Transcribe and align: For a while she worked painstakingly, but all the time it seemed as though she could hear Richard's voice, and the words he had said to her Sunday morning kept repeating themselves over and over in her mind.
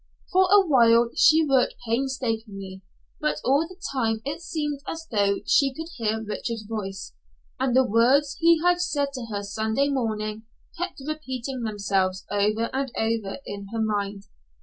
For 0.31 0.49
a 0.51 0.65
while 0.65 1.11
she 1.15 1.45
worked 1.45 1.75
painstakingly, 1.85 2.81
but 3.19 3.39
all 3.45 3.67
the 3.67 3.79
time 3.93 4.19
it 4.25 4.41
seemed 4.41 4.79
as 4.87 5.05
though 5.11 5.41
she 5.45 5.75
could 5.75 5.89
hear 5.97 6.23
Richard's 6.23 6.63
voice, 6.63 7.13
and 7.59 7.75
the 7.75 7.83
words 7.85 8.35
he 8.39 8.59
had 8.63 8.81
said 8.81 9.09
to 9.13 9.27
her 9.31 9.43
Sunday 9.43 9.89
morning 9.89 10.41
kept 10.75 11.03
repeating 11.07 11.61
themselves 11.61 12.25
over 12.31 12.71
and 12.73 12.91
over 12.97 13.37
in 13.45 13.67
her 13.71 13.79
mind. 13.83 14.23